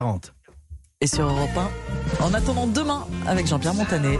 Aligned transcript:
40. 0.00 0.32
Et 1.00 1.08
sur 1.08 1.26
Europe 1.26 1.50
1, 2.20 2.24
en 2.24 2.34
attendant 2.34 2.68
demain 2.68 3.04
avec 3.26 3.48
Jean-Pierre 3.48 3.74
Montanet. 3.74 4.18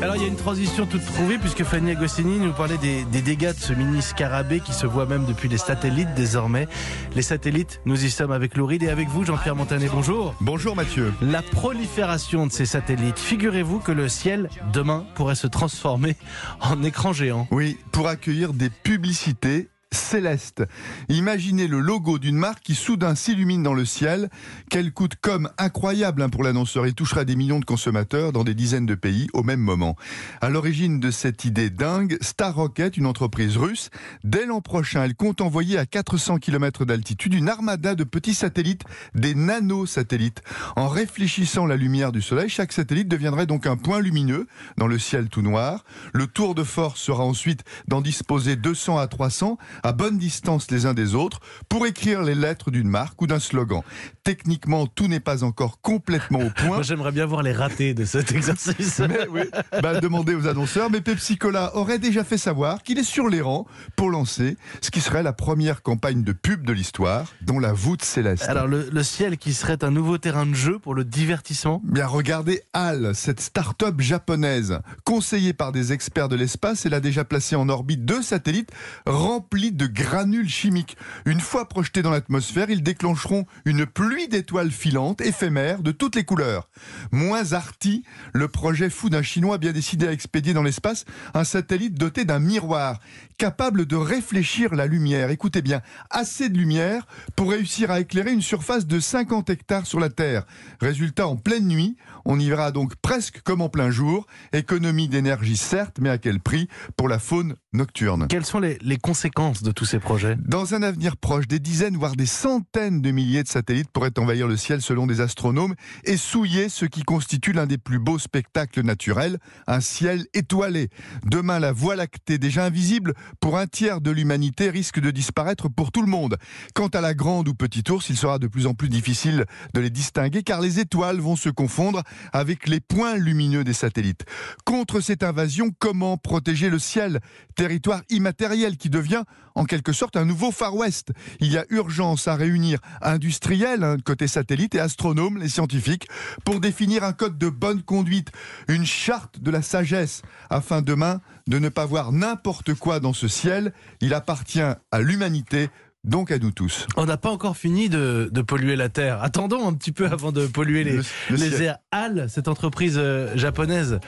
Alors 0.00 0.14
il 0.14 0.22
y 0.22 0.24
a 0.24 0.28
une 0.28 0.36
transition 0.36 0.86
toute 0.86 1.04
trouvée 1.04 1.38
puisque 1.38 1.64
Fanny 1.64 1.90
Agostini 1.90 2.38
nous 2.38 2.52
parlait 2.52 2.78
des, 2.78 3.02
des 3.06 3.20
dégâts 3.20 3.52
de 3.52 3.58
ce 3.58 3.72
mini 3.72 4.00
scarabée 4.00 4.60
qui 4.60 4.72
se 4.72 4.86
voit 4.86 5.06
même 5.06 5.24
depuis 5.24 5.48
les 5.48 5.58
satellites 5.58 6.14
désormais. 6.14 6.68
Les 7.16 7.22
satellites, 7.22 7.80
nous 7.84 8.04
y 8.04 8.10
sommes 8.10 8.30
avec 8.30 8.56
Louride 8.56 8.84
et 8.84 8.90
avec 8.90 9.08
vous 9.08 9.24
Jean-Pierre 9.24 9.56
Montanet, 9.56 9.88
bonjour. 9.92 10.36
Bonjour 10.40 10.76
Mathieu. 10.76 11.12
La 11.20 11.42
prolifération 11.42 12.46
de 12.46 12.52
ces 12.52 12.64
satellites, 12.64 13.18
figurez-vous 13.18 13.80
que 13.80 13.90
le 13.90 14.08
ciel 14.08 14.48
demain 14.72 15.04
pourrait 15.16 15.34
se 15.34 15.48
transformer 15.48 16.14
en 16.60 16.80
écran 16.84 17.12
géant. 17.12 17.48
Oui, 17.50 17.76
pour 17.90 18.06
accueillir 18.06 18.52
des 18.52 18.70
publicités 18.70 19.68
céleste. 19.92 20.64
Imaginez 21.08 21.66
le 21.66 21.80
logo 21.80 22.18
d'une 22.18 22.36
marque 22.36 22.62
qui 22.62 22.74
soudain 22.74 23.14
s'illumine 23.14 23.62
dans 23.62 23.74
le 23.74 23.84
ciel. 23.84 24.28
Quel 24.70 24.92
coût 24.92 25.08
de 25.08 25.16
incroyable 25.58 26.22
hein, 26.22 26.28
pour 26.28 26.42
l'annonceur. 26.42 26.86
Il 26.86 26.94
touchera 26.94 27.24
des 27.24 27.36
millions 27.36 27.60
de 27.60 27.64
consommateurs 27.64 28.32
dans 28.32 28.44
des 28.44 28.54
dizaines 28.54 28.86
de 28.86 28.94
pays 28.94 29.28
au 29.32 29.42
même 29.42 29.60
moment. 29.60 29.96
À 30.40 30.48
l'origine 30.48 31.00
de 31.00 31.10
cette 31.10 31.44
idée 31.44 31.70
dingue, 31.70 32.16
Star 32.20 32.54
Rocket, 32.54 32.96
une 32.96 33.06
entreprise 33.06 33.56
russe, 33.56 33.90
dès 34.24 34.46
l'an 34.46 34.60
prochain, 34.60 35.04
elle 35.04 35.14
compte 35.14 35.40
envoyer 35.40 35.78
à 35.78 35.86
400 35.86 36.38
km 36.38 36.84
d'altitude 36.84 37.34
une 37.34 37.48
armada 37.48 37.94
de 37.94 38.04
petits 38.04 38.34
satellites, 38.34 38.84
des 39.14 39.34
nanosatellites. 39.34 40.42
En 40.76 40.88
réfléchissant 40.88 41.66
la 41.66 41.76
lumière 41.76 42.12
du 42.12 42.22
soleil, 42.22 42.48
chaque 42.48 42.72
satellite 42.72 43.08
deviendrait 43.08 43.46
donc 43.46 43.66
un 43.66 43.76
point 43.76 44.00
lumineux 44.00 44.46
dans 44.76 44.86
le 44.86 44.98
ciel 44.98 45.28
tout 45.28 45.42
noir. 45.42 45.84
Le 46.12 46.26
tour 46.26 46.54
de 46.54 46.64
force 46.64 47.00
sera 47.00 47.24
ensuite 47.24 47.64
d'en 47.86 48.00
disposer 48.00 48.56
200 48.56 48.98
à 48.98 49.06
300 49.06 49.58
à 49.82 49.92
bonne 49.92 50.18
distance 50.18 50.70
les 50.70 50.86
uns 50.86 50.94
des 50.94 51.14
autres 51.14 51.40
pour 51.68 51.86
écrire 51.86 52.22
les 52.22 52.34
lettres 52.34 52.70
d'une 52.70 52.88
marque 52.88 53.20
ou 53.22 53.26
d'un 53.26 53.38
slogan. 53.38 53.82
Techniquement, 54.24 54.86
tout 54.86 55.08
n'est 55.08 55.20
pas 55.20 55.44
encore 55.44 55.80
complètement 55.80 56.40
au 56.40 56.50
point. 56.50 56.66
Moi 56.76 56.82
j'aimerais 56.82 57.12
bien 57.12 57.26
voir 57.26 57.42
les 57.42 57.52
ratés 57.52 57.94
de 57.94 58.04
cet 58.04 58.32
exercice. 58.32 58.98
Mais 59.08 59.26
oui, 59.28 59.42
bah, 59.82 60.00
demandez 60.00 60.34
aux 60.34 60.46
annonceurs. 60.46 60.90
Mais 60.90 61.00
Pepsi 61.00 61.36
Cola 61.36 61.74
aurait 61.76 61.98
déjà 61.98 62.24
fait 62.24 62.38
savoir 62.38 62.82
qu'il 62.82 62.98
est 62.98 63.04
sur 63.04 63.28
les 63.28 63.40
rangs 63.40 63.66
pour 63.96 64.10
lancer 64.10 64.56
ce 64.80 64.90
qui 64.90 65.00
serait 65.00 65.22
la 65.22 65.32
première 65.32 65.82
campagne 65.82 66.22
de 66.22 66.32
pub 66.32 66.64
de 66.64 66.72
l'histoire, 66.72 67.26
dont 67.42 67.58
la 67.58 67.72
voûte 67.72 68.02
céleste. 68.02 68.44
Alors 68.48 68.66
le, 68.66 68.88
le 68.90 69.02
ciel 69.02 69.38
qui 69.38 69.54
serait 69.54 69.82
un 69.84 69.90
nouveau 69.90 70.18
terrain 70.18 70.46
de 70.46 70.54
jeu 70.54 70.78
pour 70.78 70.94
le 70.94 71.04
divertissement 71.04 71.82
Bien, 71.84 72.06
regardez 72.06 72.62
HAL, 72.72 73.14
cette 73.14 73.40
start-up 73.40 74.00
japonaise, 74.00 74.80
conseillée 75.04 75.52
par 75.52 75.72
des 75.72 75.92
experts 75.92 76.28
de 76.28 76.36
l'espace, 76.36 76.86
elle 76.86 76.94
a 76.94 77.00
déjà 77.00 77.24
placé 77.24 77.56
en 77.56 77.68
orbite 77.68 78.04
deux 78.04 78.22
satellites 78.22 78.70
remplis 79.06 79.67
de 79.72 79.86
granules 79.86 80.48
chimiques. 80.48 80.96
Une 81.26 81.40
fois 81.40 81.68
projetés 81.68 82.02
dans 82.02 82.10
l'atmosphère, 82.10 82.70
ils 82.70 82.82
déclencheront 82.82 83.46
une 83.64 83.86
pluie 83.86 84.28
d'étoiles 84.28 84.70
filantes, 84.70 85.20
éphémères, 85.20 85.82
de 85.82 85.92
toutes 85.92 86.16
les 86.16 86.24
couleurs. 86.24 86.68
Moins 87.12 87.52
arty, 87.52 88.04
le 88.32 88.48
projet 88.48 88.90
fou 88.90 89.10
d'un 89.10 89.22
Chinois 89.22 89.58
bien 89.58 89.72
décidé 89.72 90.06
à 90.06 90.12
expédier 90.12 90.54
dans 90.54 90.62
l'espace 90.62 91.04
un 91.34 91.44
satellite 91.44 91.94
doté 91.94 92.24
d'un 92.24 92.38
miroir, 92.38 93.00
capable 93.36 93.86
de 93.86 93.96
réfléchir 93.96 94.74
la 94.74 94.86
lumière. 94.86 95.30
Écoutez 95.30 95.62
bien, 95.62 95.80
assez 96.10 96.48
de 96.48 96.58
lumière 96.58 97.06
pour 97.36 97.50
réussir 97.50 97.90
à 97.90 98.00
éclairer 98.00 98.32
une 98.32 98.42
surface 98.42 98.86
de 98.86 99.00
50 99.00 99.50
hectares 99.50 99.86
sur 99.86 100.00
la 100.00 100.10
Terre. 100.10 100.44
Résultat, 100.80 101.26
en 101.28 101.36
pleine 101.36 101.66
nuit, 101.66 101.96
on 102.24 102.38
y 102.38 102.48
verra 102.48 102.72
donc 102.72 102.96
presque 102.96 103.40
comme 103.42 103.60
en 103.60 103.68
plein 103.68 103.90
jour. 103.90 104.26
Économie 104.52 105.08
d'énergie 105.08 105.56
certes, 105.56 105.98
mais 106.00 106.10
à 106.10 106.18
quel 106.18 106.40
prix 106.40 106.68
pour 106.96 107.08
la 107.08 107.18
faune 107.18 107.54
nocturne 107.72 108.26
Quelles 108.28 108.44
sont 108.44 108.60
les, 108.60 108.78
les 108.80 108.96
conséquences 108.96 109.62
de 109.62 109.70
tous 109.70 109.84
ces 109.84 109.98
projets? 109.98 110.36
Dans 110.46 110.74
un 110.74 110.82
avenir 110.82 111.16
proche, 111.16 111.46
des 111.46 111.58
dizaines, 111.58 111.96
voire 111.96 112.16
des 112.16 112.26
centaines 112.26 113.02
de 113.02 113.10
milliers 113.10 113.42
de 113.42 113.48
satellites 113.48 113.90
pourraient 113.92 114.18
envahir 114.18 114.48
le 114.48 114.56
ciel 114.56 114.80
selon 114.80 115.06
des 115.06 115.20
astronomes 115.20 115.74
et 116.04 116.16
souiller 116.16 116.68
ce 116.68 116.86
qui 116.86 117.02
constitue 117.02 117.52
l'un 117.52 117.66
des 117.66 117.78
plus 117.78 117.98
beaux 117.98 118.18
spectacles 118.18 118.82
naturels, 118.82 119.38
un 119.66 119.80
ciel 119.80 120.26
étoilé. 120.34 120.88
Demain, 121.24 121.58
la 121.58 121.72
Voie 121.72 121.96
lactée, 121.96 122.38
déjà 122.38 122.64
invisible 122.64 123.14
pour 123.40 123.58
un 123.58 123.66
tiers 123.66 124.00
de 124.00 124.10
l'humanité, 124.10 124.70
risque 124.70 125.00
de 125.00 125.10
disparaître 125.10 125.68
pour 125.68 125.92
tout 125.92 126.02
le 126.02 126.08
monde. 126.08 126.36
Quant 126.74 126.88
à 126.88 127.00
la 127.00 127.14
grande 127.14 127.48
ou 127.48 127.54
petite 127.54 127.90
ours, 127.90 128.08
il 128.08 128.16
sera 128.16 128.38
de 128.38 128.46
plus 128.46 128.66
en 128.66 128.74
plus 128.74 128.88
difficile 128.88 129.44
de 129.74 129.80
les 129.80 129.90
distinguer 129.90 130.42
car 130.42 130.60
les 130.60 130.80
étoiles 130.80 131.20
vont 131.20 131.36
se 131.36 131.50
confondre 131.50 132.02
avec 132.32 132.66
les 132.66 132.80
points 132.80 133.16
lumineux 133.16 133.64
des 133.64 133.72
satellites. 133.72 134.24
Contre 134.64 135.00
cette 135.00 135.22
invasion, 135.22 135.70
comment 135.78 136.16
protéger 136.16 136.70
le 136.70 136.78
ciel? 136.78 137.20
Territoire 137.58 138.02
immatériel 138.08 138.76
qui 138.76 138.88
devient 138.88 139.24
en 139.56 139.64
quelque 139.64 139.92
sorte 139.92 140.16
un 140.16 140.24
nouveau 140.24 140.52
Far 140.52 140.76
West. 140.76 141.10
Il 141.40 141.50
y 141.50 141.58
a 141.58 141.64
urgence 141.70 142.28
à 142.28 142.36
réunir 142.36 142.78
industriels, 143.02 143.82
hein, 143.82 143.96
côté 144.04 144.28
satellite, 144.28 144.76
et 144.76 144.78
astronomes, 144.78 145.38
les 145.38 145.48
scientifiques, 145.48 146.06
pour 146.44 146.60
définir 146.60 147.02
un 147.02 147.12
code 147.12 147.36
de 147.36 147.48
bonne 147.48 147.82
conduite, 147.82 148.30
une 148.68 148.86
charte 148.86 149.40
de 149.40 149.50
la 149.50 149.60
sagesse, 149.60 150.22
afin 150.50 150.82
demain 150.82 151.20
de 151.48 151.58
ne 151.58 151.68
pas 151.68 151.84
voir 151.84 152.12
n'importe 152.12 152.74
quoi 152.74 153.00
dans 153.00 153.12
ce 153.12 153.26
ciel. 153.26 153.72
Il 154.00 154.14
appartient 154.14 154.60
à 154.60 155.00
l'humanité 155.00 155.68
donc 156.04 156.30
à 156.30 156.38
nous 156.38 156.50
tous. 156.52 156.86
On 156.96 157.04
n'a 157.06 157.16
pas 157.16 157.30
encore 157.30 157.56
fini 157.56 157.88
de, 157.88 158.28
de, 158.32 158.42
polluer 158.42 158.76
la 158.76 158.88
Terre. 158.88 159.22
Attendons 159.22 159.66
un 159.68 159.74
petit 159.74 159.92
peu 159.92 160.06
avant 160.06 160.32
de 160.32 160.46
polluer 160.46 160.84
les, 160.84 160.92
Le- 160.98 161.02
le 161.30 161.36
les 161.36 161.62
airs. 161.62 161.78
HAL, 161.92 162.26
cette 162.30 162.48
entreprise 162.48 162.94
euh, 162.98 163.36
japonaise, 163.36 163.98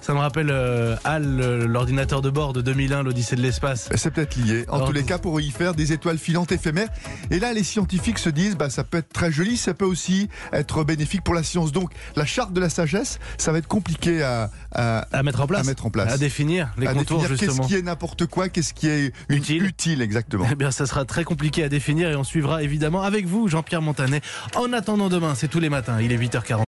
ça 0.00 0.14
me 0.14 0.18
rappelle 0.18 0.48
euh, 0.50 0.96
HAL, 1.04 1.64
l'ordinateur 1.66 2.22
de 2.22 2.30
bord 2.30 2.52
de 2.52 2.60
2001, 2.62 3.02
l'Odyssée 3.02 3.36
de 3.36 3.42
l'espace. 3.42 3.88
C'est 3.94 4.10
peut-être 4.12 4.36
lié. 4.36 4.64
En 4.68 4.76
Alors, 4.76 4.86
tous 4.88 4.92
les 4.92 5.02
cas, 5.04 5.18
pour 5.18 5.40
y 5.40 5.50
faire 5.50 5.74
des 5.74 5.92
étoiles 5.92 6.18
filantes 6.18 6.52
éphémères. 6.52 6.88
Et 7.30 7.38
là, 7.40 7.52
les 7.52 7.64
scientifiques 7.64 8.18
se 8.18 8.30
disent, 8.30 8.56
bah, 8.56 8.70
ça 8.70 8.84
peut 8.84 8.98
être 8.98 9.12
très 9.12 9.32
joli, 9.32 9.56
ça 9.56 9.74
peut 9.74 9.84
aussi 9.84 10.28
être 10.52 10.84
bénéfique 10.84 11.22
pour 11.24 11.34
la 11.34 11.42
science. 11.42 11.72
Donc, 11.72 11.90
la 12.16 12.24
charte 12.24 12.52
de 12.52 12.60
la 12.60 12.70
sagesse, 12.70 13.18
ça 13.38 13.52
va 13.52 13.58
être 13.58 13.68
compliqué 13.68 14.22
à, 14.22 14.50
à, 14.72 15.00
À 15.12 15.22
mettre 15.22 15.40
en 15.40 15.46
place. 15.46 15.60
à 15.60 15.64
mettre 15.64 15.84
en 15.86 15.90
place. 15.90 16.12
À 16.12 16.18
définir 16.18 16.70
les 16.78 16.86
à 16.86 16.94
contours, 16.94 17.18
définir 17.20 17.38
justement. 17.38 17.56
qu'est-ce 17.62 17.68
qui 17.68 17.74
est 17.74 17.82
n'importe 17.82 18.26
quoi, 18.26 18.48
qu'est-ce 18.48 18.72
qui 18.72 18.86
est 18.88 19.12
Utile. 19.28 19.64
utile 19.64 20.00
exactement. 20.02 20.46
Eh 20.50 20.54
bien, 20.54 20.70
ça 20.70 20.86
sera 20.86 21.04
très 21.04 21.24
à 21.62 21.68
définir 21.68 22.10
et 22.10 22.16
on 22.16 22.24
suivra 22.24 22.62
évidemment 22.62 23.02
avec 23.02 23.26
vous, 23.26 23.48
Jean-Pierre 23.48 23.82
Montanet. 23.82 24.20
En 24.56 24.72
attendant 24.72 25.08
demain, 25.08 25.34
c'est 25.34 25.48
tous 25.48 25.60
les 25.60 25.70
matins, 25.70 25.98
il 26.00 26.12
est 26.12 26.18
8h40. 26.18 26.69